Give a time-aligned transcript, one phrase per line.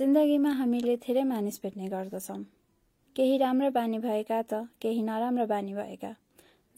[0.00, 2.36] जिन्दगीमा हामीले धेरै मानिस भेट्ने गर्दछौँ।
[3.16, 6.14] केही राम्रो बानी भएका त केही नराम्रो बानी भएका।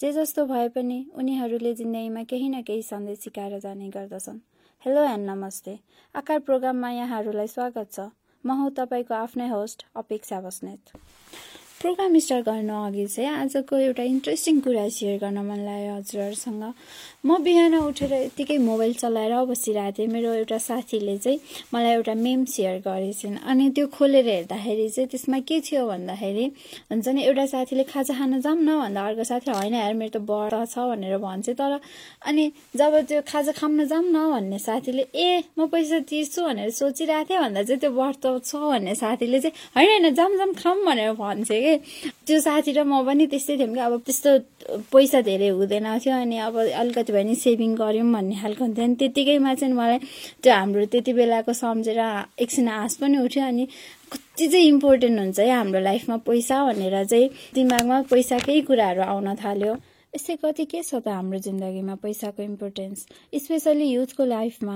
[0.01, 4.41] जे जस्तो भए पनि उनीहरूले जिन्दगीमा केही न केही सन्देश सिकाएर जाने गर्दछन्।
[4.83, 5.79] हेलो एन्ड नमस्ते।
[6.15, 8.11] आकार प्रोग्राममा यहाँहरूलाई स्वागत छ।
[8.45, 10.99] म हुँ तपाईँको आफ्नै होस्ट अपेक्षा बस्नेत।
[11.83, 16.63] प्रोग्राम स्टार्ट गर्नु अघि चाहिँ आजको एउटा इन्ट्रेस्टिङ कुरा सेयर गर्न मन लाग्यो हजुरहरूसँग।
[17.27, 21.39] म बिहान उठेर यत्तिकै मोबाइल चलाएर बसिरहेको थिएँ। मेरो एउटा साथीले चाहिँ
[21.75, 26.45] मलाई एउटा मेम सेयर गरेछन्। अनि त्यो खोलेर हेर्दाखेरि चाहिँ त्यसमा के थियो भन्दाखेरि
[26.91, 30.23] हुन्छ नि एउटा साथीले खाजा खान जाऊँ न भन्दा अर्को साथी होइन यार मेरो त
[30.23, 31.73] व्रत छ भनेर भन्छ। तर
[32.31, 32.45] अनि
[32.79, 37.43] जब त्यो खाजा खान जाऊँ न भन्ने साथीले ए म पैसा तिर्छु भनेर सोचिरहेको थिएँ।
[37.43, 41.51] भन्दा चाहिँ त्यो व्रत छ भन्ने साथीले चाहिँ होइन होइन जाम जाम खाऊँ भनेर भन्छ
[41.51, 41.72] कि।
[42.27, 44.31] त्यो साथी र म पनि त्यस्तै थियौँ कि अब त्यस्तो
[44.93, 48.95] पैसा धेरै हुँदैन थियो अनि अब अलिकति भए नि सेभिङ गऱ्यौँ भन्ने खालको हुन्थ्यो अनि
[49.03, 49.99] त्यतिकैमा चाहिँ मलाई
[50.43, 52.01] त्यो हाम्रो त्यति बेलाको सम्झेर
[52.43, 53.65] एकछिन हाँस पनि उठ्यो अनि
[54.13, 59.75] कति चाहिँ इम्पोर्टेन्ट हुन्छ है हाम्रो लाइफमा पैसा भनेर चाहिँ दिमागमा पैसाकै कुराहरू आउन थाल्यो।
[60.15, 63.05] यस्तै कति के छ त हाम्रो जिन्दगीमा पैसाको इम्पोर्टेन्स
[63.45, 64.75] स्पेसली युथको लाइफमा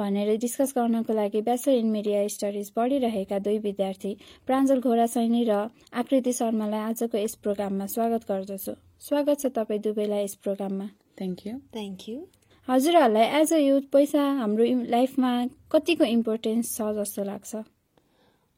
[0.00, 4.12] भनेर डिस्कस गर्नको लागि ब्याचलर इन मिडिया स्टडिज पढिरहेका दुई विद्यार्थी
[4.50, 5.56] प्राञ्जल घोडा सैनी र
[6.02, 8.74] आकृति शर्मालाई आजको यस प्रोग्राममा स्वागत गर्दछु।
[9.08, 10.88] स्वागत छ तपाईँ दुवैलाई यस प्रोग्राममा।
[11.18, 12.20] थ्याङ्क यू थ्याङ्क यू
[12.68, 14.64] हजुरहरूलाई एज अ युथ पैसा हाम्रो
[14.96, 15.32] लाइफमा
[15.72, 17.64] कतिको इम्पोर्टेन्स छ जस्तो लाग्छ?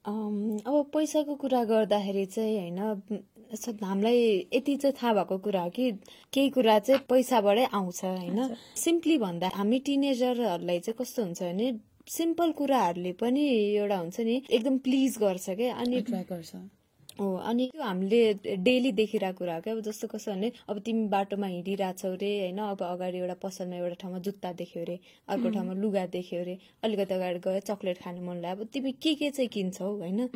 [0.07, 2.79] अब पैसाको कुरा गर्दाखेरि चाहिँ होइन
[3.83, 4.19] हामीलाई
[4.55, 5.91] यति चाहिँ थाहा भएको कुरा हो कि
[6.33, 8.55] केही कुरा चाहिँ पैसाबाटै आउँछ होइन?
[8.77, 11.69] सिम्पली भन्दा हामी टिनेजरहरूलाई चाहिँ कस्तो हुन्छ भने
[12.09, 13.45] सिम्पल कुराहरूले पनि
[13.77, 16.55] एउटा हुन्छ नि एकदम प्लिज गर्छ क्या अनि गर्छ।
[17.21, 18.21] हो अनि त्यो हामीले
[18.65, 22.59] डेली देखिरहेको कुरा हो क्या। अब जस्तो कसो भने अब तिमी बाटोमा हिँडिरहेछौ रे होइन
[22.67, 24.99] अब अगाडि एउटा पसलमा एउटा ठाउँमा जुत्ता देख्यो अरे
[25.29, 29.15] अर्को ठाउँमा लुगा देख्यो अरे अलिकति अगाडि गयो चक्लेट खानु मन लाग्यो। अब तिमी के
[29.15, 30.29] के चाहिँ किन्छौ होइन?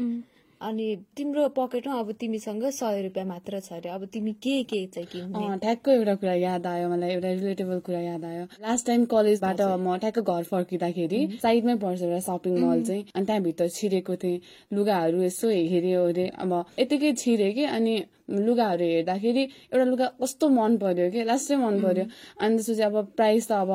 [0.60, 5.06] अनि तिम्रो पकेटमा अब तिमीसँग सय रुपियाँ मात्र छ अरे। अब तिमी के के चाहिँ
[5.12, 5.56] किन्ने?
[5.58, 9.96] ठ्याक्क एउटा कुरा याद आयो मलाई एउटा रिलेटेबल कुरा याद आयो। लास्ट टाइम कलेजबाट म
[9.98, 14.40] ठ्याक्क घर फर्किँदाखेरि साइडमै पर्छ एउटा सपिङ मल चाहिँ अनि त्यहाँभित्र छिरेको थिएँ।
[14.76, 17.94] लुगाहरू यसो हेऱ्यो अरे अब यतिकै छिरे कि अनि
[18.30, 22.04] लुगाहरू हेर्दाखेरि एउटा लुगा कस्तो मन पर्यो कि लास्टै मन पर्यो।
[22.40, 23.70] अनि त्यसपछि अब प्राइस त अब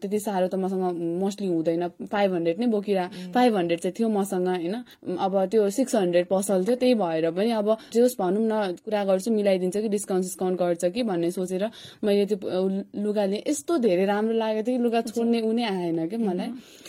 [0.00, 0.84] त्यति साह्रो त मसँग
[1.22, 4.74] मोस्टली हुँदैन। फाइभ हन्ड्रेड नै बोकिरह फाइभ हन्ड्रेड चाहिँ थियो मसँग होइन।
[5.18, 9.30] अब त्यो सिक्स हन्ड्रेड पसल थियो त्यही भएर पनि अब जोस् भनौँ न कुरा गर्छु
[9.30, 11.64] मिलाइदिन्छ कि डिस्काउन्ट सिस्काउन्ट गर्छ कि भन्ने सोचेर
[12.04, 12.68] मैले त्यो
[13.02, 16.48] लुगा लिएँ यस्तो धेरै राम्रो लागेको थियो कि लुगा छोड्ने उनी आएन कि मलाई।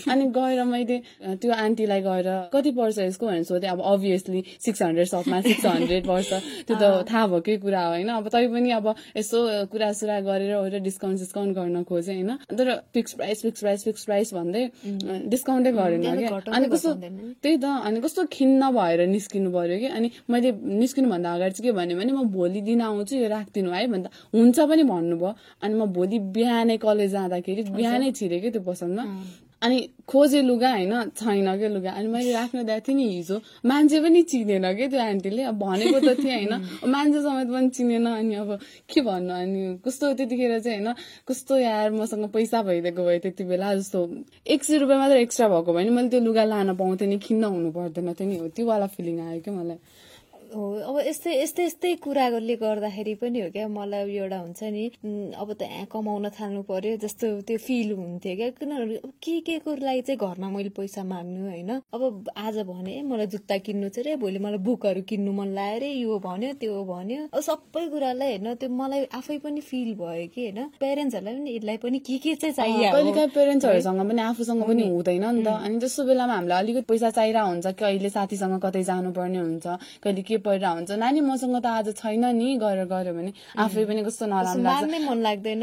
[0.10, 0.98] अनि गएर मैले
[1.42, 6.08] त्यो आन्टीलाई गएर कति पर्छ यसको भनेर सोधेँ। अब अभियसली सिक्स हन्ड्रेड सपमा सिक्स हन्ड्रेड
[6.08, 6.32] पर्छ।
[6.68, 8.10] त्यो त थाहा भएकै कुरा हो होइन?
[8.10, 8.88] अब तै पनि अब
[9.18, 9.38] यसो
[9.72, 12.32] कुरासुरा गरेर ओरेर डिस्काउन्ट सिस्काउन्ट गर्न खोजेँ होइन?
[12.58, 14.64] तर fix price fix price fix price भन्दै
[15.34, 16.40] डिस्काउन्टै गरेन क्या?
[16.54, 16.94] अनि कस्तो
[17.44, 21.78] त्यही त अनि कस्तो खिन्न भएर निस्किनु पर्यो कि अनि मैले निस्किनुभन्दा अगाडि चाहिँ के
[21.78, 23.88] भन्यो भने म भोलि दिन आउँछु यो राखिदिनु है?
[23.88, 29.04] भन्दा हुन्छ पनि भन्नुभयो। अनि म भोलि बिहानै कलेज जाँदाखेरि बिहानै छिरेँ कि त्यो पसलमा
[29.64, 31.92] अनि खोजे लुगा होइन छैन क्या लुगा?
[31.92, 35.44] अनि मैले राख्न दिएको थिएँ नि हिजो। मान्छे पनि चिनेन क्या त्यो आन्टीले?
[35.44, 36.54] अब भनेको त थिएँ होइन।
[36.92, 38.60] मान्छे समेत पनि चिनेन अनि अब
[38.92, 40.94] के भन्नु अनि कस्तो त्यतिखेर चाहिँ होइन
[41.28, 44.00] कस्तो यार मसँग पैसा भइदिएको भए त्यति बेला जस्तो।
[44.48, 47.72] एक सय रुपियाँ मात्र एक्स्ट्रा भएको भने मैले त्यो लुगा लान पाउँथेँ नि खिन्न हुनु
[47.72, 49.80] पर्दैन थियो नि। हो त्योवाला फिलिङ आयो क्या मलाई?
[50.54, 54.84] अब यस्तै यस्तै यस्तै कुराले गर्दाखेरि पनि हो क्या मलाई एउटा हुन्छ नि
[55.34, 59.76] अब त यहाँ कमाउन थाल्नु पर्यो जस्तो त्यो फिल हुन्थ्यो क्या। किनभने के के को
[59.82, 61.72] लागि चाहिँ घरमा मैले पैसा माग्नु होइन?
[61.94, 65.90] अब आज भने मलाई जुत्ता किन्नु छ रे भोलि मलाई बुकहरू किन्नु मन लाग्यो अरे
[65.90, 70.42] यो भन्यो त्यो भन्यो। अब सबै कुरालाई होइन त्यो मलाई आफै पनि फिल भयो कि
[70.44, 70.60] होइन?
[70.78, 72.92] पेरेन्ट्सहरूलाई पनि यसलाई पनि के के चाहिँ चाहियो?
[72.94, 77.10] कहिले काहीँ पेरेन्ट्सहरूसँग पनि आफूसँग पनि हुँदैन नि त। अनि त्यस्तो बेलामा हामीलाई अलिकति पैसा
[77.18, 79.66] चाहिरहेको हुन्छ कहिले साथीसँग कतै जानुपर्ने हुन्छ
[80.04, 84.02] कहिले के परिरहेको हुन्छ नानी मसँग त आज छैन नि गएर गऱ्यो भने। आफै पनि
[84.04, 85.62] कस्तो नराम्रो लाग्दैन।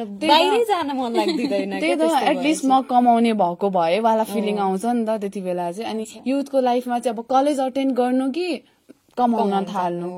[1.80, 5.90] त्यही त। एटलिस्ट म कमाउने भएको भए वाला फिलिङ आउँछ नि त त्यति बेला चाहिँ।
[5.90, 8.48] अनि युथको लाइफमा चाहिँ अब कलेज अटेन्ड गर्नु कि
[9.16, 10.10] कमाउन थाल्नु।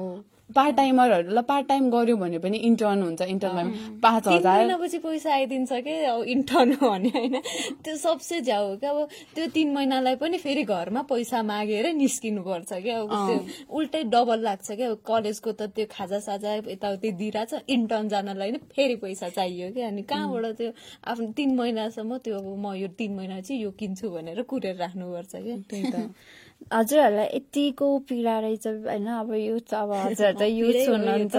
[0.56, 5.72] पार्ट टाइमरहरूलाई पार्ट टाइम गर्यो भने पनि इन्टर्न हुन्छ इन्टर्नमा पाँच हजार। महिनापछि पैसा आइदिन्छ
[5.72, 5.94] कि?
[6.12, 7.36] अब इन्टर्न भने होइन?
[7.84, 12.42] त्यो सबसे झ्याउ हो क्या अब त्यो तिन महिनालाई पनि फेरि घरमा पैसा मागेर निस्किनु
[12.42, 13.38] पर्छ क्या अब त्यो
[13.78, 18.96] उल्टै डबल लाग्छ क्या कलेजको त त्यो खाजा साजा यताउति दिइरहेछ इन्टर्न जानलाई नै फेरि
[19.04, 20.70] पैसा चाहियो क्या अनि कहाँबाट त्यो
[21.06, 25.32] आफ्नो तिन महिनासम्म त्यो अब म यो तिन महिना चाहिँ यो किन्छु भनेर कुरेर राख्नुपर्छ
[25.36, 26.06] क्या त्यही त।
[26.72, 29.06] हजुरहरूलाई यतिको पीडा रहेछ होइन?
[29.06, 31.36] अब युथ अब हजुरहरू त युथ हुनुहुन्छ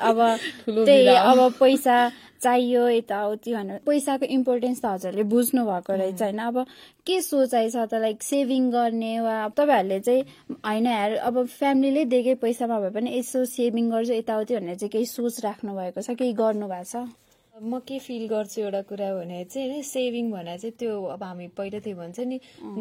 [0.00, 0.18] अब
[0.86, 1.96] त्यही अब पैसा
[2.40, 6.38] चाहियो यताउति भनेर। पैसाको इम्पोर्टेन्स त हजुरले बुझ्नु भएको रहेछ होइन?
[6.38, 6.64] अब
[7.06, 10.22] के सोचाइ छ त लाइक सेभिङ गर्ने वा तपाईँहरूले चाहिँ
[10.64, 15.06] होइन यार अब फ्यामिलीले दिएकै पैसामा भए पनि यसो सेभिङ गर्छु यताउति भनेर चाहिँ केही
[15.06, 17.19] सोच राख्नु भएको छ केही गर्नु भएको छ?
[17.60, 21.94] म के फिल गर्छु एउटा कुरा भने चाहिँ सेभिङ भने चाहिँ त्यो अब हामी पहिलातिर
[21.94, 22.38] भन्छ नि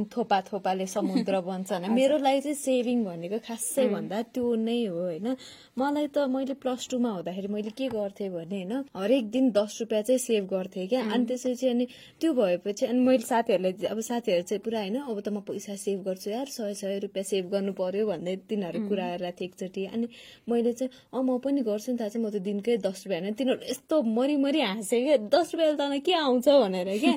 [0.08, 5.00] थोपा थोपाले समुद्र बन्छ होइन मेरो लागि चाहिँ सेभिङ भनेको खासै भन्दा त्यो नै हो
[5.00, 5.36] होइन।
[5.78, 10.04] मलाई त मैले प्लस टूमा हुँदाखेरि मैले के गर्थेँ भने होइन हरेक दिन दस रुपियाँ
[10.04, 11.86] चाहिँ सेभ गर्थेँ क्या। अनि त्यसपछि अनि
[12.22, 16.00] त्यो भएपछि अनि मैले साथीहरूलाई अब साथीहरू चाहिँ पुरा होइन अब त म पैसा सेभ
[16.08, 20.08] गर्छु यार सय सय रुपियाँ सेभ गर्नु पर्यो भन्दै तिनीहरू कुरा गरेर थिएँ एकचोटि अनि
[20.48, 23.34] मैले चाहिँ अँ म पनि गर्छु नि त चाहिँ म त दिनकै दस रुपियाँ होइन
[23.36, 27.14] तिनीहरू यस्तो मरिमरि हाँसेँ क्या दस रुपियाँले त के आउँछ भनेर क्या?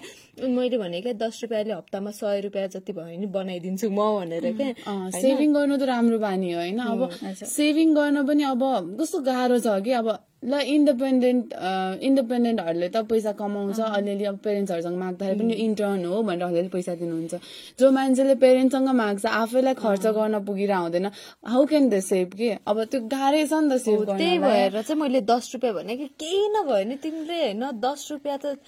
[0.48, 5.10] मैले भने क्या दस रुपियाँले हप्तामा सय रुपियाँ जति भयो भने बनाइदिन्छु म भनेर क्या।
[5.20, 6.78] सेभिङ गर्नु त राम्रो बानी हो होइन?
[6.78, 7.00] अब
[7.44, 8.62] सेभिङ गर्न पनि अब
[9.00, 9.92] कस्तो गाह्रो छ कि?
[9.92, 10.08] अब
[10.42, 11.54] ल इन्डिपेन्डेन्ट
[12.02, 17.34] इन्डिपेन्डेन्टहरूले त पैसा कमाउँछ अलिअलि अब पेरेन्ट्सहरूसँग माग्दाखेरि पनि इन्टर्न हो भनेर अलिअलि पैसा दिनुहुन्छ।
[17.78, 21.06] जो मान्छेले पेरेन्ट्ससँग माग्छ आफैलाई खर्च गर्न पुगिरह हुँदैन।
[21.46, 25.00] हाउ क्यान दे सेभ के अब त्यो गाह्रै छ नि त सेभ त्यही भएर चाहिँ
[25.00, 28.58] मैले दस रुपियाँ भने कि केही नभयो नि तिमीले होइन दस रुपियाँ त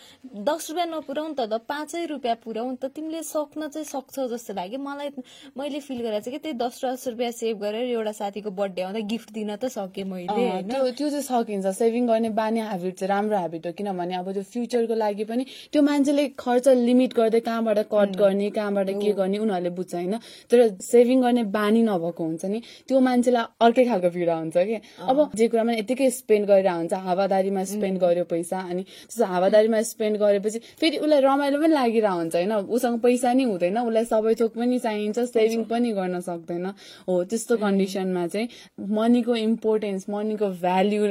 [0.46, 5.10] दस रुपियाँ नपुऱ्याउ त पाँचै रुपियाँ पुऱ्याउ त। तिमीले सक्न चाहिँ सक्छौ जस्तो लाग्यो। मलाई
[5.58, 9.00] मैले फिल गरेर चाहिँ कि त्यही दस दस रुपियाँ सेभ गरेर एउटा साथीको बर्थडे आउँदा
[9.10, 10.62] गिफ्ट दिन त सकेँ मैले
[10.94, 14.94] त्यो चाहिँ सकिन्छ। सेभिङ गर्ने बानी हेबिट चाहिँ राम्रो हेबिट हो। किनभने अब त्यो फ्युचरको
[14.94, 19.94] लागि पनि त्यो मान्छेले खर्च लिमिट गर्दै कहाँबाट कट गर्ने कहाँबाट के गर्ने उनीहरूले बुझ्छ
[19.94, 20.14] होइन।
[20.50, 24.76] तर सेभिङ गर्ने बानी नभएको हुन्छ नि। त्यो मान्छेलाई अर्कै खालको पीडा हुन्छ कि?
[25.00, 30.16] अब जे कुरामा यतिकै स्पेन्ड गरेर हुन्छ हावादारीमा स्पेन्ड गर्यो पैसा अनि त्यस्तो हावादारीमा स्पेन्ड
[30.18, 34.52] गरेपछि फेरि उसलाई रमाइलो पनि लागिरहेको हुन्छ होइन। उसँग पैसा नि हुँदैन उसलाई सबै थोक
[34.56, 36.66] पनि चाहिन्छ सेभिङ पनि गर्न सक्दैन।
[37.08, 38.48] हो त्यस्तो कन्डिसनमा चाहिँ
[38.90, 41.02] मनीको इम्पोर्टेन्स मनीको भ्याल्यु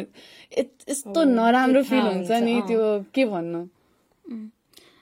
[0.58, 2.84] यस्तो नराम्रो फिल हुन्छ नि त्यो
[3.14, 3.62] के भन्नु?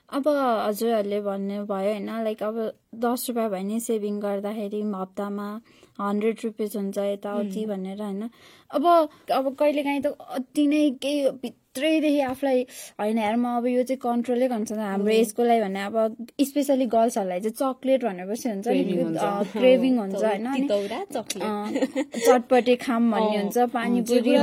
[0.08, 2.56] अब हजुरहरूले भन्नु भयो होइन लाइक अब
[2.94, 5.48] दस रुपियाँ भयो नि सेभिङ गर्दाखेरि हप्तामा
[6.02, 8.28] हन्ड्रेड रुपिस हुन्छ यताउति भनेर होइन?
[8.70, 8.86] अब
[9.32, 11.30] अब कहिलेकाहीँ त अति नै केही
[11.72, 12.62] भित्रैदेखि आफूलाई
[13.00, 17.40] होइन यार म अब यो चाहिँ कन्ट्रोलै गर्छ हाम्रो एजको लागि भने अब स्पेसली गर्ल्सहरूलाई
[17.40, 18.82] चाहिँ चक्लेट भनेपछि हुन्छ नि
[19.52, 20.46] क्रेभिङ हुन्छ होइन?
[22.26, 24.34] चटपटे खाम भन्ने हुन्छ पानीपुरी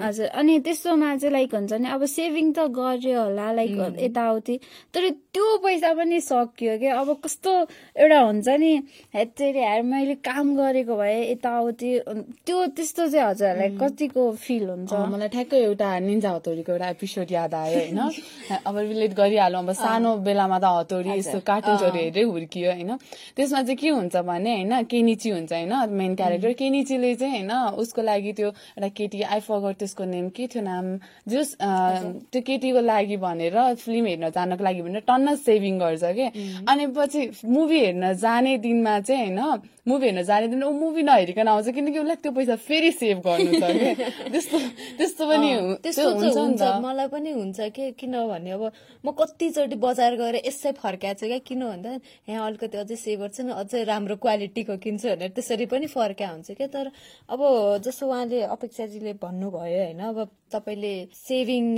[0.00, 3.70] हजुर अनि त्यस्तोमा चाहिँ लाइक हुन्छ नि अब सेभिङ त गर्यो होला लाइक
[4.00, 4.58] यताउति।
[4.94, 7.52] तर त्यो पैसा पनि सकियो क्या। अब कस्तो
[7.96, 8.72] एउटा हुन्छ नि
[9.30, 11.90] हेतेरी यार मैले काम गरेको भए यताउति
[12.42, 14.90] त्यो त्यस्तो चाहिँ हजुरहरूलाई कतिको फिल हुन्छ?
[14.90, 18.00] मलाई ठ्याक्कै एउटा निन्जा हतोरीको एउटा एपिसोड याद आयो होइन?
[18.66, 22.90] अब रिलेट गरिहालौँ। अब सानो बेलामा त हतोरी यस्तो कार्टुन्सहरू हेरेरै हुर्कियो होइन?
[23.38, 25.74] त्यसमा चाहिँ के हुन्छ भने होइन केनिची हुन्छ होइन?
[25.94, 30.46] मेन क्यारेक्टर केनिचीले चाहिँ होइन उसको लागि त्यो एउटा केटी आई फगर त्यसको नेम के
[30.50, 30.86] थियो नाम?
[31.30, 31.54] जस
[32.34, 36.26] त्यो केटीको लागि भनेर फिल्म हेर्न जानको लागि भनेर टन्न सेभिङ गर्छ कि?
[36.66, 39.38] अनि पछि मुभी हेर्न जाने दिनमा चाहिँ होइन
[39.88, 43.52] मुभी हेर्न जाने दिन ऊ मुभी नहेरिकन आउँछ किनकि उसलाई त्यो पैसा फेरि सेभ गर्नु
[43.60, 43.94] छ कि?
[44.32, 44.58] त्यस्तो
[44.98, 45.50] त्यस्तो पनि
[45.82, 48.62] त्यस्तो हुन्छ मलाई पनि हुन्छ कि किनभने अब
[49.04, 51.90] म कतिचोटि बजार गएर यसै फर्काएको छु क्या। किन भन्दा
[52.28, 56.50] यहाँ अलिकति अझै सेभ गर्छ नि अझै राम्रो क्वालिटीको किन्छु भनेर त्यसरी पनि फर्का हुन्छ
[56.58, 56.90] क्या। तर
[57.28, 57.40] अब
[57.84, 61.76] जस्तो उहाँले अपेक्षाजीले भन्नुभयो होइन अब तपाईँले सेभिङ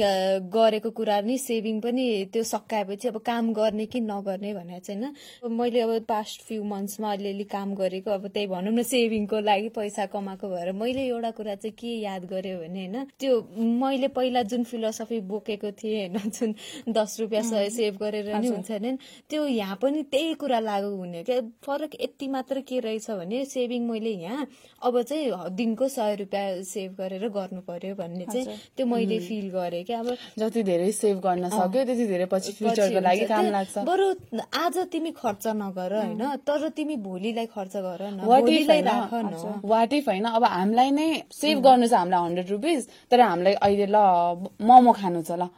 [0.51, 5.53] गरेको कुरा नि सेभिङ पनि त्यो सकाएपछि अब काम गर्ने कि नगर्ने भनेर चाहिँ होइन
[5.53, 10.07] मैले अब पास्ट फ्यु मन्थ्समा अलिअलि काम गरेको अब त्यही भनौँ न सेभिङको लागि पैसा
[10.07, 13.41] कमाएको भएर मैले एउटा कुरा चाहिँ के याद गरेँ भने होइन त्यो
[13.79, 16.55] मैले पहिला जुन फिलोसफी बोकेको थिएँ होइन जुन
[16.89, 18.97] दस रुपियाँ सय सेभ गरेर नि हुन्छ नि
[19.31, 23.89] त्यो यहाँ पनि त्यही कुरा लागु हुने क्या। फरक यति मात्र के रहेछ भने सेभिङ
[23.91, 24.47] मैले यहाँ
[24.83, 29.83] अब चाहिँ दिनको सय रुपियाँ सेभ गरेर गर्नु पर्यो भन्ने चाहिँ त्यो मैले फिल गरेँ
[29.85, 34.07] क्या अब जति धेरै सेभ गर्न सक्यो त्यति धेरै पछि फ्युचरको लागि काम लाग्छ। बरु
[34.63, 36.23] आज तिमी खर्च नगर होइन?
[36.47, 38.19] तर तिमी भोलिलाई खर्च गर न।
[39.65, 40.25] वाट इफ होइन?
[40.25, 43.97] अब हामीलाई नै सेभ गर्नु छ हामीलाई हन्ड्रेड रुपिस तर हामीलाई अहिले ल
[44.61, 45.49] मोमो खानु छ ल।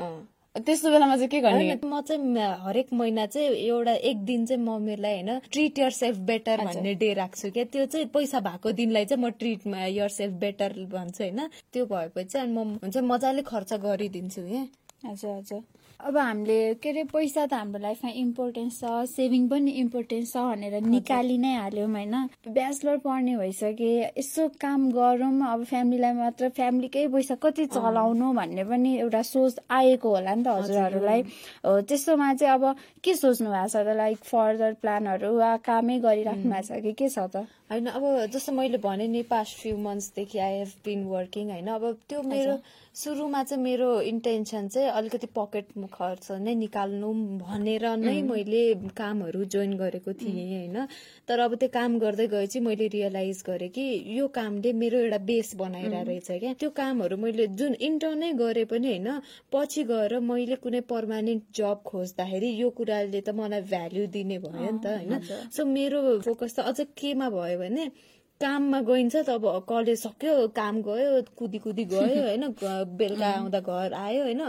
[0.57, 1.75] त्यस्तो बेलामा चाहिँ के गर्ने?
[1.85, 6.19] म चाहिँ हरेक महिना चाहिँ एउटा एक दिन चाहिँ म मेरोलाई होइन ट्रिट यर सेल्फ
[6.31, 10.35] बेटर भन्ने डे राख्छु क्या। त्यो चाहिँ पैसा भएको दिनलाई चाहिँ म ट्रिट यर सेल्फ
[10.41, 11.41] बेटर भन्छु होइन।
[11.73, 14.65] त्यो भएपछि अनि म हुन्छ मजाले खर्च गरिदिन्छु क्या
[15.11, 15.63] हजुर हजुर
[16.05, 20.81] अब हामीले के अरे पैसा त हाम्रो लाइफमा इम्पोर्टेन्स छ सेभिङ पनि इम्पोर्टेन्स छ भनेर
[20.85, 22.15] निकालि नै हाल्यौँ होइन।
[22.53, 23.89] ब्याचलर पढ्ने भइसके
[24.21, 30.09] यसो काम गरौँ अब फ्यामिलीलाई मात्र फ्यामिलीकै पैसा कति चलाउनु भन्ने पनि एउटा सोच आएको
[30.17, 31.23] होला नि त हजुरहरूलाई।
[31.65, 36.69] त्यस्तोमा चाहिँ अब के सोच्नु भएको छ त लाइक फर्दर प्लानहरू वा कामै गरिराख्नु भएको
[36.69, 37.49] छ कि के छ त?
[37.71, 41.85] होइन अब जस्तो मैले भने नि पास्ट फ्यु मन्थ्सदेखि आई हेभ बिन वर्किङ होइन अब
[42.09, 42.57] त्यो मेरो
[42.95, 48.63] सुरुमा चाहिँ मेरो इन्टेन्सन चाहिँ अलिकति पकेट खर्च नै निकाल्नु भनेर नै मैले
[48.97, 50.87] कामहरू जोइन गरेको थिएँ होइन।
[51.29, 53.87] तर अब त्यो काम गर्दै गएपछि मैले रियलाइज गरेँ कि
[54.19, 58.89] यो कामले मेरो एउटा बेस बनाइरहेको रहेछ क्या। त्यो कामहरू मैले जुन इन्टर्नै गरे पनि
[58.89, 59.09] होइन
[59.53, 64.79] पछि गएर मैले कुनै पर्मानेन्ट जब खोज्दाखेरि यो कुराले त मलाई भ्याल्यु दिने भयो नि
[64.79, 67.85] त होइन। सो मेरो फोकस त अझ केमा भयो भने
[68.41, 72.45] काममा गइन्छ त अब कलेज सक्यो काम गयो कुदी कुदी गयो होइन
[72.99, 74.43] बेलुका आउँदा घर आयो होइन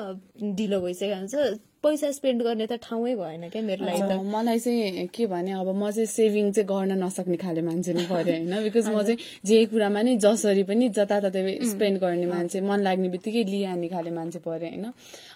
[0.55, 5.07] ढिलो भइसकेको हुन्छ। पैसा स्पेन्ड गर्ने त ठाउँै भएन क्या मेरो लागि त। मलाई चाहिँ
[5.13, 8.87] के भने अब म चाहिँ सेभिङ चाहिँ गर्न नसक्ने खाले मान्छे नै पऱ्यो होइन। बिकज
[8.89, 11.41] म चाहिँ जे कुरामा नि जसरी पनि जताततै
[11.71, 14.85] स्पेन्ड गर्ने मान्छे मन लाग्ने बित्तिकै लिइहाल्ने खाले मान्छे पऱ्यो होइन।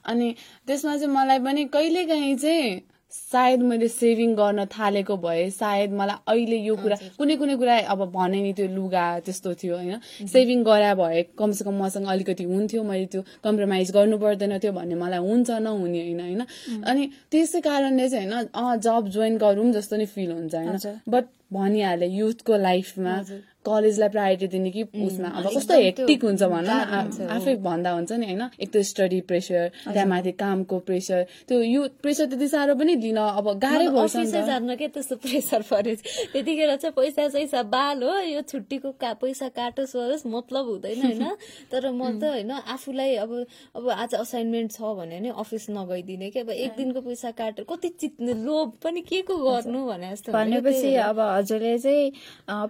[0.10, 0.28] अनि
[0.68, 6.58] त्यसमा चाहिँ मलाई पनि कहिलेकाहीँ चाहिँ सायद मैले सेभिङ गर्न थालेको भए सायद मलाई अहिले
[6.58, 10.00] यो कुरा कुनै कुनै कुरा अब भने नि त्यो लुगा त्यस्तो थियो होइन?
[10.28, 15.20] सेभिङ गरा भए कमसेकम मसँग अलिकति हुन्थ्यो मैले त्यो कम्प्रोमाइज गर्नु पर्दैन थियो भन्ने मलाई
[15.20, 16.42] हुन्छ नहुने होइन होइन?
[16.86, 20.78] अनि त्यसै कारणले चाहिँ होइन अँ जब जोइन गरौँ जस्तो नै फिल हुन्छ होइन?
[21.10, 23.14] बट भनिहाले युथको लाइफमा
[23.70, 25.30] कलेजलाई प्रायोरिटी दिने कि उसमा?
[25.30, 26.80] अब कस्तो हेक्टिक हुन्छ भनौँ
[27.38, 28.44] आफै भन्दा हुन्छ नि होइन?
[28.60, 33.48] एक त स्टडी प्रेसर त्यहाँमाथि कामको प्रेसर। त्यो यो प्रेसर त्यति साह्रो पनि दिन अब
[33.60, 34.16] गाह्रै पर्छ
[34.50, 35.96] जान्न के त्यस्तो प्रेसर पऱ्यो?
[36.34, 41.24] त्यतिखेर चाहिँ पैसा सैसा बाल हो यो छुट्टीको का पैसा काटोस् गरोस् मतलब हुँदैन होइन?
[41.72, 43.32] तर म त होइन आफूलाई अब
[43.76, 46.40] अब आज असाइनमेन्ट छ भने नि अफिस नगइदिने कि?
[46.40, 50.96] अब एक दिनको पैसा काटेर कति चित्ने लोभ पनि के को गर्नु भने जस्तो भनेपछि
[51.04, 52.12] अब हजुरले चाहिँ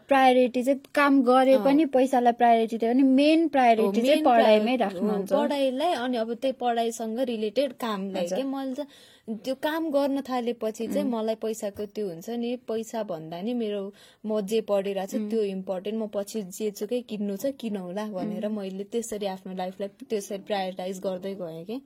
[0.10, 5.94] प्रायोरिटी चाहिँ काम गरे पनि पैसालाई प्रायोरिटी दियो भने मेन प्रायोरिटी चाहिँ पढाइमै राख्नुहुन्छ। पढाइलाई
[5.94, 8.86] अनि अब त्यही पढाइसँग रिलेटेड कामलाई के मैले
[9.30, 13.82] त्यो काम गर्न थालेपछि चाहिँ मलाई पैसाको त्यो हुन्छ नि पैसा भन्दा नि मेरो
[14.26, 18.84] म जे पढिरहेको छु त्यो इम्पोर्टेन्ट म पछि जे चुकै किन्नु छ किनौला भनेर मैले
[18.90, 21.78] त्यसरी आफ्नो लाइफलाई त्यसरी प्रायोरिटाइज गर्दै गएँ कि।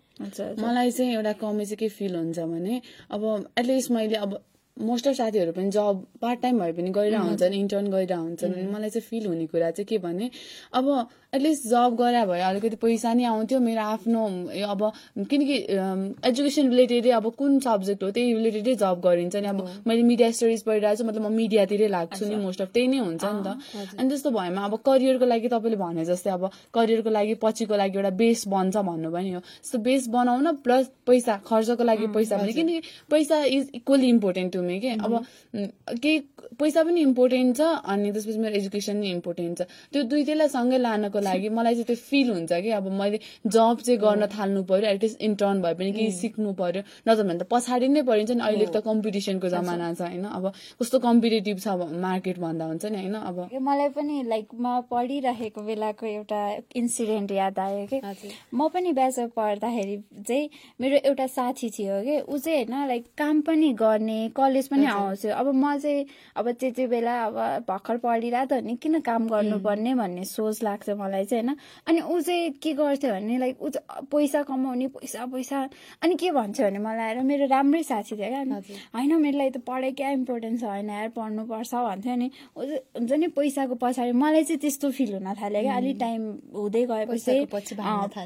[0.63, 2.81] मलाई चाहिँ एउटा कमी चाहिँ के फिल हुन्छ भने
[3.12, 3.22] अब
[3.60, 4.39] एटलिस्ट मैले अब
[4.82, 8.89] मोस्ट अफ साथीहरू पनि जब पार्ट टाइम भए पनि गइरहेको हुन्छन् इन्टर्न गइरहेको हुन्छन् मलाई
[8.89, 10.30] चाहिँ फिल हुने कुरा चाहिँ के भने
[10.74, 10.88] अब
[11.34, 14.25] एटलिस्ट जब गरे भए अलिकति पैसा नि आउँथ्यो मेरो आफ्नो
[14.70, 14.82] अब
[15.30, 15.58] किनकि
[16.30, 20.62] एजुकेसन रिलेटेडै अब कुन सब्जेक्ट हो त्यही रिलेटेडै जब गरिन्छ नि। अब मैले मिडिया स्टडिज
[20.63, 23.48] पढिरहेको छु मतलब म मिडियातिरै लाग्छु नि मोस्ट अफ त्यही नै हुन्छ नि त।
[24.00, 28.13] अनि त्यस्तो भएमा अब करियरको लागि तपाईँले भने जस्तै अब करियरको लागि पछिको लागि एउटा
[28.22, 32.82] बेस बन्छ भन्नु पनि हो। त्यस्तो बेस बनाउन प्लस पैसा खर्चको लागि पैसा पनि किनकि
[33.10, 34.89] पैसा is equally important to me के?
[35.00, 35.13] अब
[36.01, 36.20] केही
[36.60, 41.20] पैसा पनि इम्पोर्टेन्ट छ अनि त्यसपछि मेरो एजुकेसन नि इम्पोर्टेन्ट छ। त्यो दुइटैलाई सँगै लानको
[41.20, 45.22] लागि मलाई चाहिँ त्यो फिल हुन्छ कि अब मैले जब चाहिँ गर्न थाल्नु पर्यो एटलिस्ट
[45.22, 48.84] इन्टर्न भए पनि केही सिक्नु पर्यो। नत्र भने त पछाडि नै परिन्छ नि अहिले त
[48.86, 50.25] कम्पिटिसनको जमाना छ होइन?
[50.25, 50.51] अब
[50.82, 51.67] कस्तो कम्पिटेटिभ छ
[52.08, 53.15] मार्केट भन्दा हुन्छ नि होइन?
[53.24, 56.41] अब मलाई पनि लाइक म पढिरहेको बेलाको एउटा
[56.75, 58.01] इन्सिडेन्ट याद आयो कि?
[58.53, 60.50] म पनि ब्याचलर पढ्दाखेरि चाहिँ
[60.82, 65.33] मेरो एउटा साथी थियो कि ऊ चाहिँ होइन लाइक काम पनि गर्ने कलेज पनि आउँथ्यो
[65.33, 66.05] अब म चाहिँ
[66.38, 71.25] अब त्यति बेला अब भर्खर पढिरहेको त नि किन काम गर्नुपर्ने भन्ने सोच लाग्छ मलाई
[71.25, 71.57] चाहिँ होइन?
[71.88, 73.69] अनि ऊ चाहिँ के गर्थ्यो भने लाइक ऊ
[74.12, 75.57] पैसा कमाउने पैसा पैसा।
[76.03, 78.41] अनि के भन्छ भने मलाई आएर मेरो राम्रै साथी थियो क्या।
[78.95, 80.89] होइन मेरो लागि त पढाइ क्या इम्पोर्टेन्ट छ होइन?
[80.89, 85.75] यार पढ्नुपर्छ भन्थ्यो नि हुन्छ नि पैसाको पछाडि मलाई चाहिँ त्यस्तो फिल हुन थाल्यो क्या।
[85.75, 86.22] अलिक टाइम
[86.55, 87.36] हुँदै गएपछि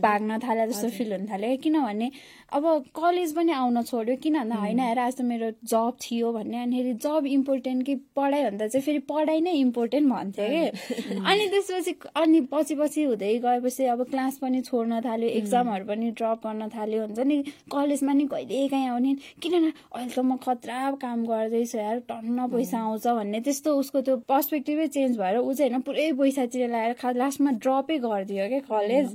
[0.01, 2.07] भाग्न थाल्यो। जस्तो फिल हुन थाल्यो क्या। किनभने
[2.47, 2.63] अब
[2.95, 4.79] कलेज पनि आउन छोड्यो। किन भन्दा होइन?
[4.79, 8.99] हेर आज त मेरो जब थियो। भन्ने अनि जब इम्पोर्टेन्ट कि पढाइ भन्दा चाहिँ फेरि
[9.11, 11.19] पढाइ नै इम्पोर्टेन्ट भन्थ्यो कि?
[11.19, 16.47] अनि त्यसपछि अनि पछि पछि हुँदै गएपछि अब क्लास पनि छोड्न थाल्यो एक्जामहरू पनि ड्रप
[16.47, 17.37] गर्न थाल्यो। हुन्छ नि
[17.71, 22.77] कलेजमा नि कहिले काहीँ आउने। किनभने अहिले त म खतरा काम गर्दैछु यार टन्न पैसा
[22.79, 27.15] आउँछ भन्ने। त्यस्तो उसको त्यो पर्सपेक्टिभै चेन्ज भएर ऊ चाहिँ होइन पुरै पैसा तिर लगाएर
[27.17, 29.07] लास्टमा ड्रपै गरिदियो क्या कलेज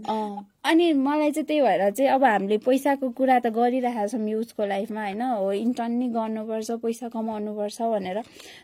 [0.64, 5.02] अनि मलाई चाहिँ त्यही भएर चाहिँ अब हामीले पैसाको कुरा त गरिरहेका छौँ युथको लाइफमा
[5.02, 5.23] होइन?
[5.23, 8.19] हो इन्टर्न नै गर्नुपर्छ पैसा कमाउनुपर्छ भनेर।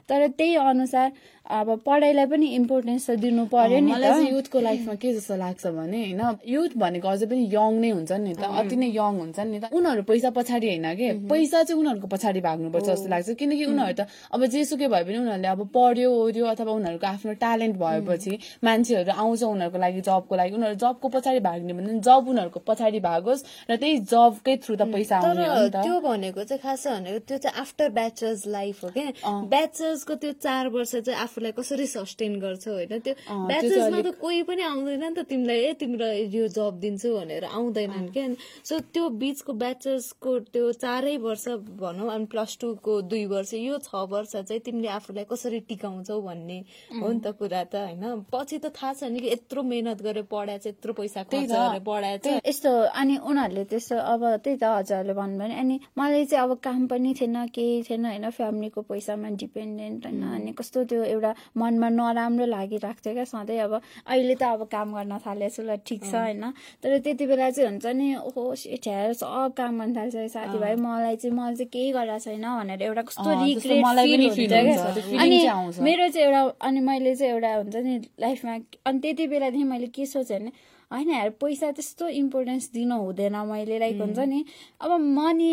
[0.09, 1.11] तर त्यही अनुसार
[1.51, 5.67] अब पढाइलाई पनि इम्पोर्टेन्स त दिनु पर्यो नि मलाई चाहिँ युथको लाइफमा के जस्तो लाग्छ
[5.67, 6.23] भने होइन?
[6.47, 9.73] युथ भनेको अझै पनि यङ नै हुन्छ नि त। अति नै यङ हुन्छ नि त।
[9.75, 11.09] उनीहरू पैसा पछाडि होइन कि?
[11.27, 15.49] पैसा चाहिँ उनीहरूको पछाडि भाग्नुपर्छ जस्तो लाग्छ। किनकि उनीहरू त अब जेसुकै भए पनि उनीहरूले
[15.49, 20.77] अब पढ्यो ओऱ्यो अथवा उनीहरूको आफ्नो ट्यालेन्ट भएपछि मान्छेहरू आउँछ उनीहरूको लागि जबको लागि। उनीहरू
[20.85, 25.47] जबको पछाडि भाग्ने भने जब उनीहरूको पछाडि भागोस् र त्यही जबकै थ्रु त पैसा आउने
[25.49, 29.09] हो नि त। त्यो भनेको चाहिँ खास भनेको त्यो चाहिँ आफ्टर ब्याचलर्स लाइफ हो क्या
[29.49, 32.93] ब्याचलर्सको त्यो चार वर्ष चाहिँ आफूलाई कसरी सस्टेन गर्छ होइन?
[33.01, 33.15] त्यो
[33.49, 38.09] ब्याचलर्समा त कोही पनि आउँदैन नि त तिमीलाई ए तिम्रो यो जब दिन्छु भनेर आउँदैनन्
[38.13, 38.27] क्या।
[38.65, 44.05] सो त्यो बिचको ब्याचलर्सको त्यो चारै वर्ष भनौँ अनि प्लस टूको दुई वर्ष यो छ
[44.11, 46.59] वर्ष चाहिँ तिमीले आफूलाई कसरी टिकाउँछौ भन्ने
[46.93, 50.27] हो नि त कुरा त होइन। पछि त थाहा छ नि कि यत्रो मेहनत गरेर
[50.29, 55.59] पढाए चाहिँ यत्रो पैसा खर्च पढाएछ यस्तो अनि उनीहरूले त्यस्तो अब त्यही त हजुरहरूले भन्नुभयो
[55.59, 60.53] अनि मलाई चाहिँ अब काम पनि थिएन केही थिएन होइन फ्यामिलीको पैसामा डिपेन्डेन्ट होइन अनि
[60.53, 63.75] कस्तो त्यो एउटा मनमा नराम्रो लागिरहेको थियो क्या सधैँ अब
[64.07, 66.45] अहिले त अब काम गर्न थालेछु ल ठिक छ होइन
[66.83, 68.45] तर त्यति बेला चाहिँ हुन्छ नि ओहो
[68.83, 73.03] ठ्याएर सब काम गर्न थाल्छ साथीभाइ मलाई चाहिँ मैले चाहिँ केही गरेको छैन भनेर एउटा
[73.03, 77.55] कस्तो रिग्रेट मलाई फिल हुन्छ क्या। अनि चाहिँ। मेरो चाहिँ एउटा अनि मैले चाहिँ एउटा
[77.55, 78.55] हुन्छ नि लाइफमा
[78.87, 80.53] अनि त्यति बेलादेखि मैले के सोचेँ भने
[80.91, 84.45] होइन यार पैसा त्यस्तो इम्पोर्टेन्स दिनु हुँदैन मैले लाइक हुन्छ नि।
[84.81, 85.51] अब मनी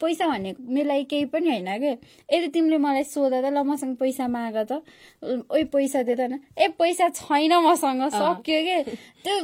[0.00, 1.92] पैसा भने मेरो लागि केही पनि होइन क्या
[2.32, 4.80] यदि तिमीले मलाई सोध त ल मसँग पैसा माग त।
[5.52, 8.78] ओइ पैसा दे त न। ए पैसा छैन मसँग सक्यो के?
[9.24, 9.34] त्यो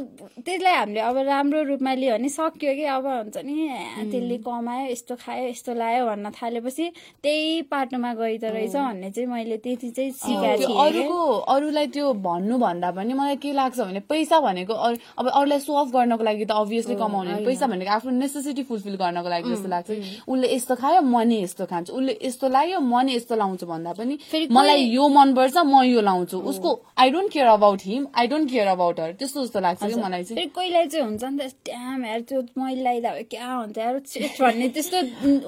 [0.40, 2.84] त्यसलाई हामीले अब राम्रो रूपमा लियो भने सक्यो कि?
[2.96, 3.56] अब हुन्छ नि
[4.10, 6.86] त्यसले कमायो यस्तो खायो यस्तो लायो भन्न थालेपछि
[7.22, 11.20] त्यही पाटोमा गइदो रहेछ भन्ने चाहिँ मैले त्यति चाहिँ सिकाएको अरूको
[11.54, 15.72] अरूलाई त्यो भन्नु भन्दा पनि मलाई के लाग्छ भने पैसा भनेको अरू- अब अरूलाई सो
[15.74, 19.90] अफ गर्नको लागि त अभियसली कमाउने। पैसा भनेको आफ्नो नेसेसिटी फुलफिल गर्नको लागि जस्तो लाग्छ।
[20.28, 23.92] उसले यस्तो खायो म नि यस्तो खान्छु। उसले यस्तो लायो म नि यस्तो लाउँछु भन्दा
[23.98, 24.14] पनि
[24.50, 28.66] मलाई यो मनपर्छ म यो लाउँछु। उसको I don't care about him I don't care
[28.76, 32.20] about her त्यस्तो जस्तो लाग्छ कि मलाई चाहिँ। कोहीलाई चाहिँ हुन्छ नि त ट्याम यार
[32.28, 33.78] त्यो मैले लगाइदा क्या हुन्छ?
[33.78, 33.94] यार
[34.40, 34.98] भन्ने त्यस्तो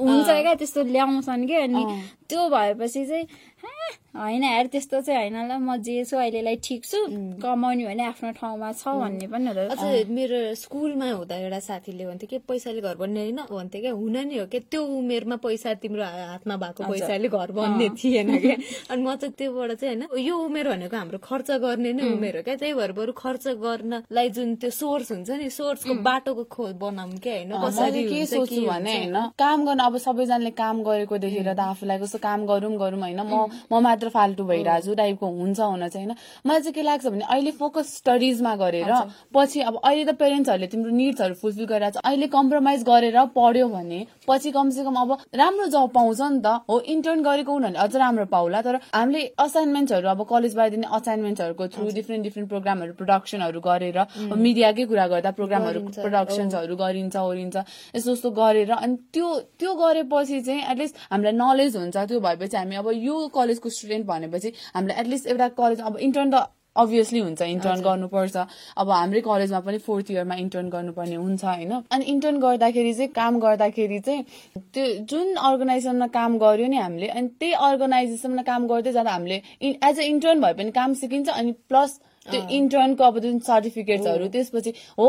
[0.01, 1.83] हुन्छ क्या त्यस्तो ल्याउँछन् कि अनि
[2.29, 3.25] त्यो भएपछि चाहिँ
[3.63, 6.99] "हाँ, होइन यार त्यस्तो चाहिँ होइन ल म जे छु अहिलेलाई ठिक छु
[7.43, 12.39] कमाउने भने आफ्नो ठाउँमा छ भन्ने पनि अझ मेरो स्कुलमा हुँदा एउटा साथीले भन्थ्यो कि
[12.45, 13.41] पैसाले घर बन्ने होइन?
[13.49, 17.89] भन्थ्यो क्या हुन नि हो क्या त्यो उमेरमा पैसा तिम्रो हातमा भएको पैसाले घर बन्ने
[17.97, 18.57] थिएन क्या?
[18.93, 22.43] अनि म चाहिँ त्योबाट चाहिँ होइन यो उमेर भनेको हाम्रो खर्च गर्ने नै उमेर हो
[22.43, 27.17] क्या त्यही भएर बरु खर्च गर्नलाई जुन त्यो सोर्स हुन्छ नि सोर्सको बाटोको खोज बनाऊँ
[27.17, 28.13] क्या होइन?
[28.13, 32.47] के सोच्छु भने होइन काम गर्न अब सबैजनाले काम गरेको देखेर त आफूलाई कस्तो काम
[32.47, 36.61] गरौँ गरौँ होइन म म मात्र फाल्टु भइरहेको छु टाइपको हुन्छ हुन चाहिँ होइन। मलाई
[36.61, 38.91] चाहिँ के लाग्छ भने अहिले फोकस स्टडिजमा गरेर
[39.35, 44.01] पछि अब अहिले त पेरेन्ट्सहरूले तिम्रो निड्सहरू फुलफिल गरिरहेको छ अहिले कम्प्रोमाइज गरेर पढ्यो भने
[44.27, 48.63] पछि कमसेकम अब राम्रो जब पाउँछ नि त। हो इन्टर्न गरेको उनीहरूले अझ राम्रो पाउला।
[48.63, 53.99] तर हामीले असाइनमेन्ट्सहरू अब कलेजबाट दिने असाइनमेन्ट्सहरूको थ्रु डिफ्रेन्ट डिफ्रेन्ट प्रोग्रामहरू प्रोडक्सनहरू गरेर
[54.35, 57.57] मिडियाकै कुरा गर्दा प्रोग्रामहरू प्रोडक्सन्सहरू गरिन्छ ओरिन्छ।
[57.95, 62.77] यस्तो यस्तो गरेर अनि त्यो त्यो गरेपछि चाहिँ एटलिस्ट हामीलाई नलेज हुन्छ। त्यो भएपछि हामी
[62.77, 67.81] अब यो कलेजको स्टुडेन्ट भनेपछि हामीलाई एटलिस्ट एउटा कलेज अब इन्टर्न त अभियसली हुन्छ इन्टर्न
[67.85, 68.37] गर्नुपर्छ।
[68.81, 71.73] अब हाम्रै कलेजमा पनि फोर्थ इयरमा इन्टर्न गर्नुपर्ने हुन्छ होइन?
[71.93, 74.25] अनि इन्टर्न गर्दाखेरि चाहिँ काम गर्दाखेरि चाहिँ
[74.73, 80.01] त्यो जुन अर्गनाइजेसनमा काम गर्यो नि हामीले अनि त्यही अर्गनाइजेसनमा काम गर्दै जाँदा हामीले एज
[80.01, 85.09] अ इन्टर्न भए पनि काम सिकिन्छ अनि प्लस त्यो इन्टर्नको अब जुन सर्टिफिकेट्सहरू त्यसपछि हो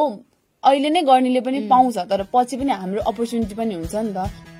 [0.63, 4.52] अहिले नै गर्नेले पनि पाउँछ तर पछि पनि हाम्रो अपर्च्युनिटी पनि हुन्छ नि त।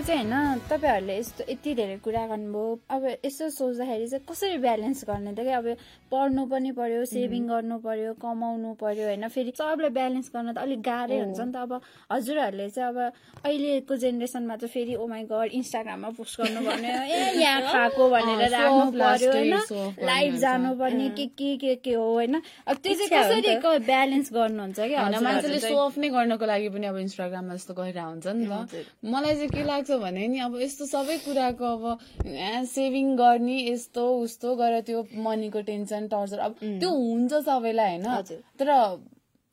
[0.00, 5.32] चाहिँ होइन तपाईँहरूले यस्तो यति धेरै कुरा गर्नुभयो। अब यसो सोच्दाखेरि चाहिँ कसरी ब्यालेन्स गर्ने
[5.34, 5.58] त क्या?
[5.58, 5.66] अब
[6.10, 9.28] पढ्नु पनि पर्यो सेभिङ गर्नु पर्यो कमाउनु पर्यो होइन?
[9.28, 11.72] फेरि सबलाई ब्यालेन्स गर्न त अलिक गाह्रै हुन्छ नि त। अब
[12.12, 12.98] हजुरहरूले चाहिँ अब
[13.44, 18.42] अहिलेको जेनेरेसनमा त फेरि ओ माई गड इन्स्टाग्राममा पोस्ट गर्नु भन्यो ए यहाँ खाएको भनेर
[18.54, 19.54] राख्नु पर्यो होइन?
[20.04, 22.34] लाइभ। जानुपर्ने के के के के हो होइन?
[22.68, 25.08] अब त्यो चाहिँ कसरी ब्यालेन्स गर्नुहुन्छ क्या?
[25.20, 25.58] मान्छेले?
[25.60, 29.48] सो अफ नै गर्नको लागि पनि अब इन्स्टाग्राममा जस्तो गरिरहेको हुन्छ नि त। मलाई चाहिँ
[29.50, 31.84] के लाग्छ भने नि अब यस्तो सबै कुराको अब
[32.68, 38.68] सेभिङ गर्ने यस्तो उस्तो गरेर त्यो मनीको टेन्सन टर्चर अब त्यो हुन्छ सबैलाई होइन। तर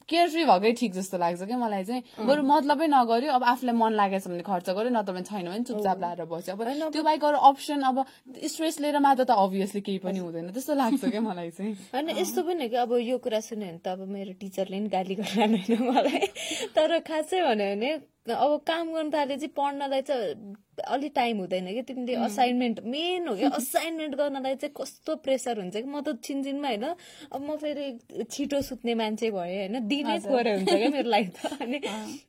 [0.10, 3.92] केयर फ्री भएकै ठिक जस्तो लाग्छ क्या मलाई चाहिँ। बरु मतलबै नगर्यो अब आफूलाई मन
[3.96, 7.38] लागेछ भने खर्च गर्यो नत्र भने छैन भने चुपचाप लाएर बस्यो। अब त्यो बाहेक अरू
[7.40, 7.98] अप्सन अब
[8.44, 12.44] स्ट्रेस लिएर मात्र त अभियसली केही पनि हुँदैन। त्यस्तो लाग्छ क्या मलाई चाहिँ। होइन यस्तो
[12.44, 15.56] पनि हो कि अब यो कुरा सुन्यो भने त अब मेरो टिचरले नि गाली गर्दैन
[15.56, 16.28] होइन मलाई।
[16.76, 17.92] तर खासै भन्यो भने
[18.26, 20.56] अब काम गर्नु थाले चाहिँ पढ्नलाई चाहिँ
[20.88, 21.82] अलिक टाइम हुँदैन कि?
[21.82, 25.84] तिमीले असाइनमेन्ट मेन हो कि असाइनमेन्ट गर्नलाई चाहिँ कस्तो प्रेसर हुन्छ कि?
[25.84, 26.84] म त छिनछिनमा होइन
[27.32, 31.62] अब म फेरि छिटो सुत्ने मान्छे भएँ होइन दिनै थोरै हुन्छ क्या मेरो लागि त।
[31.62, 31.78] अनि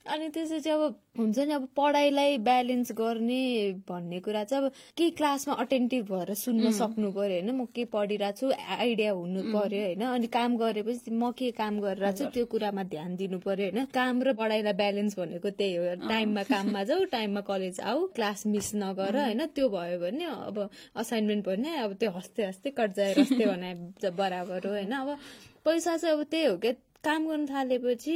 [0.07, 0.83] अनि त्यसपछि अब
[1.19, 3.43] हुन्छ नि अब पढाइलाई ब्यालेन्स गर्ने
[3.89, 8.39] भन्ने कुरा चाहिँ अब केही क्लासमा अटेन्टिभ भएर सुन्न सक्नु पर्यो होइन। म के पढिरहेको
[8.39, 12.83] छु आइडिया हुनु पर्यो होइन। अनि काम गरेपछि म के काम गरिरहेको छु त्यो कुरामा
[12.93, 17.41] ध्यान दिनु पर्यो होइन। काम र पढाइलाई ब्यालेन्स भनेको त्यही हो। टाइममा काममा जाऊ टाइममा
[17.51, 19.47] कलेज आऊ क्लास मिस नगर होइन?
[19.47, 23.75] त्यो भयो भने अब असाइनमेन्ट भने अब त्यो हस्ते हस्ते कट जाएर हस्ते भने
[24.11, 24.93] बराबर हो होइन?
[24.93, 25.19] अब
[25.65, 26.73] पैसा चाहिँ अब त्यही हो क्या
[27.05, 28.15] काम गर्न थालेपछि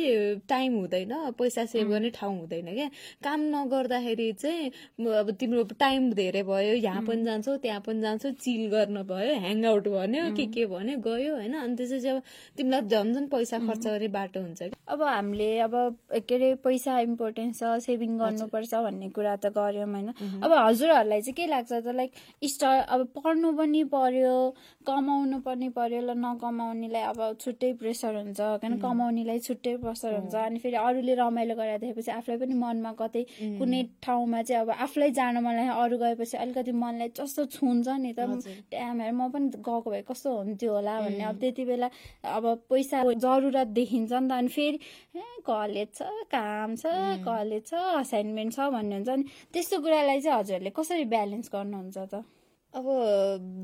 [0.49, 2.89] टाइम हुँदैन पैसा सेभ गर्ने ठाउँ हुँदैन क्या।
[3.25, 4.71] काम नगर्दाखेरि चाहिँ
[5.19, 9.63] अब तिम्रो टाइम धेरै भयो यहाँ पनि जान्छौ त्यहाँ पनि जान्छौ चिल गर्न भयो ह्याङ
[9.87, 12.23] भन्यो के के भन्यो गयो होइन। अनि त्यसपछि अब
[12.57, 15.75] तिमीलाई झन् झन् पैसा खर्च गर्ने बाटो हुन्छ अब हामीले अब
[16.15, 20.09] के अरे पैसा इम्पोर्टेन्स छ सेभिङ गर्नुपर्छ भन्ने कुरा त गऱ्यौँ होइन।
[20.47, 22.11] अब हजुरहरूलाई चाहिँ के लाग्छ त लाइक
[22.43, 24.37] इष्ट अब पढ्नु पनि पर्यो
[24.87, 30.59] कमाउनु पनि पर्यो ल नकमाउनेलाई अब छुट्टै प्रेसर हुन्छ किन कमाउनेलाई छुट्टै प्रेसर हुन्छ। अनि
[30.59, 33.23] फेरि अरूले रमाइलो गरेर देखेपछि आफूलाई पनि मनमा कतै
[33.59, 38.21] कुनै ठाउँमा चाहिँ अब आफूलाई जान मलाई अरू गएपछि अलिकति मनलाई जस्तो छुन्छ नि त।
[38.71, 41.89] ट्यामहरू म पनि गएको भए कस्तो हुन्थ्यो होला भन्ने। अब त्यति बेला
[42.37, 44.79] अब पैसा जरुरत देखिन्छ नि त। अनि फेरि
[45.47, 46.87] कलेज छ काम छ
[47.27, 52.25] कलेज छ असाइनमेन्ट छ भन्ने हुन्छ अनि त्यस्तो कुरालाई चाहिँ हजुरहरूले कसरी ब्यालेन्स गर्नुहुन्छ त?
[52.77, 52.85] अब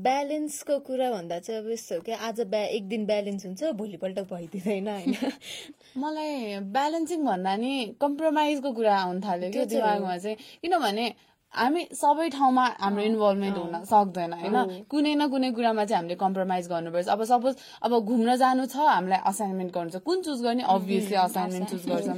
[0.03, 4.19] ब्यालेन्सको कुरा भन्दा चाहिँ अब यस्तो हो कि आज ब्या एक दिन ब्यालेन्स हुन्छ भोलिपल्ट
[4.19, 5.13] भइदिँदैन होइन?
[5.97, 11.05] मलाई ब्यालेन्सिङ भन्दा नि कम्प्रोमाइजको कुरा आउनु थाल्यो क्या दिमागमा चाहिँ। किनभने
[11.53, 14.55] हामी सबै ठाउँमा हाम्रो इन्भल्भमेन्ट हुन सक्दैन होइन?
[14.89, 17.53] कुनै न कुनै कुरामा चाहिँ हामीले कम्प्रोमाइज गर्नुपर्छ। अब सपोज
[17.85, 20.63] अब घुम्न जानु छ हामीलाई असाइनमेन्ट गर्नु छ। कुन चुज गर्ने?
[20.65, 22.17] अभियसली असाइनमेन्ट चुज गर्छौँ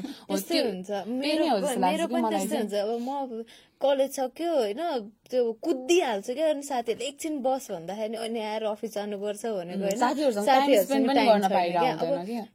[3.06, 3.44] म
[3.82, 4.82] कलेज सक्यो होइन?
[5.30, 9.84] त्यो कुदिहाल्छु क्या। अनि साथीहरूले एकछिन बस भन्दाखेरि अनि आएर अफिस जानुपर्छ भनेको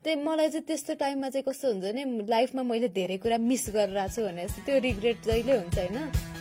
[0.00, 4.00] त्यही मलाई चाहिँ त्यस्तो टाइममा चाहिँ कस्तो हुन्छ भने लाइफमा मैले धेरै कुरा मिस गरेर
[4.16, 6.39] छु भने त्यो रिग्रेट जहिले हुन्छ होइन?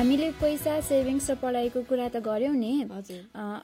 [0.00, 2.88] हामीले पैसा सेभिङ्स र पढाइको कुरा त गऱ्यौँ नि।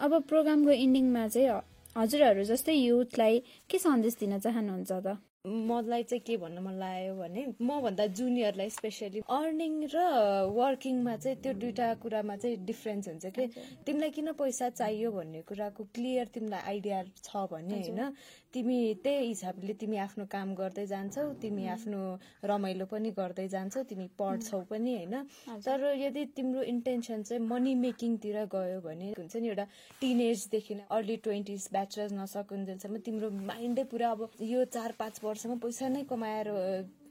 [0.05, 1.49] अब प्रोग्रामको इन्डिङमा चाहिँ
[1.97, 5.17] हजुरहरू जस्तै युथलाई के सन्देश दिन चाहनुहुन्छ त?
[5.47, 10.07] मलाई चाहिँ के भन्न मन लाग्यो भने म भन्दा जुनियरलाई स्पेसली अर्निङ र
[10.53, 13.47] वर्किङमा चाहिँ त्यो दुइटा कुरामा चाहिँ डिफ्रेन्स हुन्छ कि
[13.87, 18.13] तिमीलाई किन पैसा चाहियो भन्ने कुराको क्लियर तिमीलाई आइडिया छ भने होइन
[18.55, 22.01] तिमी त्यही हिसाबले तिमी आफ्नो काम गर्दै जान्छौ तिमी आफ्नो
[22.45, 25.15] रमाइलो पनि गर्दै जान्छौ तिमी पढ्छौ पनि होइन।
[25.63, 29.67] तर यदि तिम्रो इन्टेन्सन चाहिँ मनी मेकिङतिर गयो भने हुन्छ नि एउटा
[30.01, 35.89] टिन एजदेखि अर्ली ट्वेन्टिज ब्याचलर्स नसकुन्जेलसम्म तिम्रो माइन्डै पुरा अब यो चार पाँच वर्षमा पैसा
[35.93, 36.49] नै कमाएर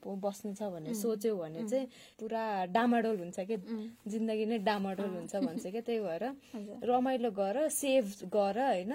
[0.05, 1.85] बस्नु छ भन्ने सोच्यो भने चाहिँ
[2.19, 3.55] पुरा डामाडोल हुन्छ कि?
[4.07, 6.23] जिन्दगी नै डामाडोल हुन्छ भन्छ क्या त्यही भएर
[6.85, 8.93] रमाइलो गर सेभ गर होइन?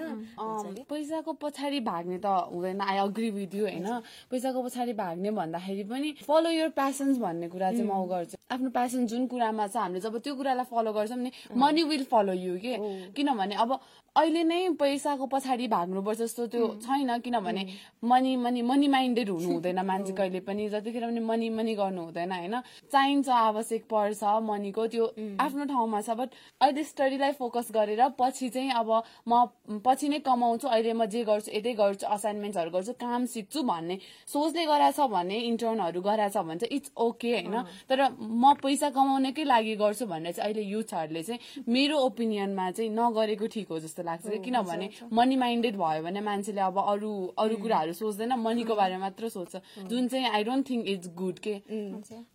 [0.89, 3.87] पैसाको पछाडि भाग्ने त हुँदैन। आई अग्री विथ यु होइन?
[4.31, 9.07] पैसाको पछाडि भाग्ने भन्दाखेरि पनि फलो यर प्यासन्स भन्ने कुरा चाहिँ म गर्छु। आफ्नो प्यासन
[9.07, 12.75] जुन कुरामा छ हामीले जब त्यो कुरालाई फलो गर्छौँ नि मनी विल फलो यु के?
[13.15, 13.79] किनभने अब
[14.11, 17.63] अहिले नै पैसाको पछाडि भाग्नुपर्छ जस्तो त्यो छैन किनभने
[18.03, 22.31] मनी मनी मनी माइन्डेड हुनु हुँदैन मान्छे कहिले पनि। जतिखेर पनि मनी मनी गर्नु हुँदैन
[22.31, 22.55] होइन?
[22.91, 25.05] चाहिन्छ आवश्यक पर्छ मनीको त्यो
[25.39, 26.29] आफ्नो ठाउँमा छ बट
[26.61, 28.89] अहिले स्टडीलाई फोकस गरेर पछि चाहिँ अब
[29.27, 29.45] म
[29.85, 34.65] पछि नै कमाउँछु अहिले म जे गर्छु यतै गर्छु असाइनमेन्ट्सहरू गर्छु काम सिक्छु भन्ने सोचले
[34.65, 37.57] गराएछ भने इन्टर्नहरू गराएछ भने चाहिँ इट्स ओके होइन?
[37.89, 43.47] तर म पैसा कमाउनकै लागि गर्छु भनेर चाहिँ अहिले युथहरूले चाहिँ मेरो ओपिनियनमा चाहिँ नगरेको
[43.53, 48.33] ठिक हो जस्तो लाग्छ किनभने मनी माइन्डेड भयो भने मान्छेले अब अरू अरू कुराहरू सोच्दैन
[48.39, 49.55] मनीको बारेमा मात्र सोच्छ।
[49.89, 51.53] जुन चाहिँ I don't think it's good के।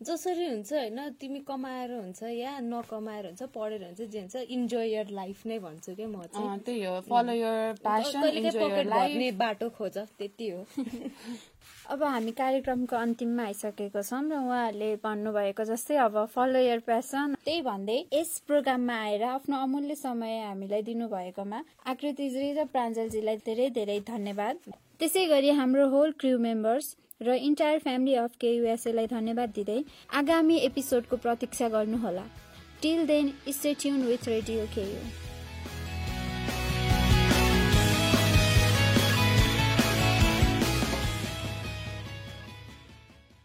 [0.02, 5.10] जसरी हुन्छ होइन तिमी कमाएर हुन्छ या नकमाएर हुन्छ पढेर हुन्छ जे हुन्छ इन्जोय यर
[5.18, 9.68] लाइफ नै भन्छु क्या म चाहिँ। त्यही हो। Follow your passion enjoy your life बाटो
[9.78, 10.64] खोज त्यति हो।
[11.90, 17.60] अब हामी कार्यक्रमको अन्तिममा आइसकेको छौँ र उहाँहरूले भन्नुभएको जस्तै अब फलो यर प्यासन त्यही
[17.62, 24.56] भन्दै यस प्रोग्राममा आएर आफ्नो अमूल्य समय हामीलाई दिनुभएकोमा आकृतिजी र प्राञ्जलजीलाई धेरै धेरै धन्यवाद।
[24.98, 26.86] त्यसै गरी हाम्रो होल क्रिउ मेम्बर्स
[27.20, 29.78] र इन्टायर फ्यामिली अफ केयुएसएलाई धन्यवाद दिँदै
[30.14, 32.24] आगामी एपिसोडको प्रतीक्षा गर्नुहोला।
[32.82, 35.35] Till then stay tune with radio KU